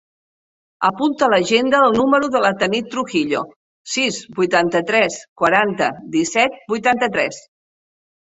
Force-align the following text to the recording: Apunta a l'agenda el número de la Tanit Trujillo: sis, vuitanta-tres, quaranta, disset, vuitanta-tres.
Apunta 0.87 1.25
a 1.25 1.27
l'agenda 1.33 1.81
el 1.87 1.97
número 1.97 2.29
de 2.35 2.41
la 2.45 2.51
Tanit 2.63 2.87
Trujillo: 2.95 3.43
sis, 3.95 4.17
vuitanta-tres, 4.39 5.19
quaranta, 5.43 5.91
disset, 6.17 6.57
vuitanta-tres. 6.73 7.39